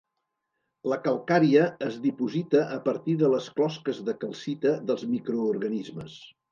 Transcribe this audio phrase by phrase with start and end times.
[0.91, 6.23] La calcària es diposita a partir de les closques de calcita dels microorganismes.